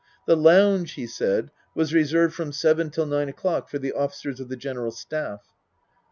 [0.25, 4.49] The lounge, he said, was reserved from seven till nine o'clock for the officers of
[4.49, 5.41] the General Staff.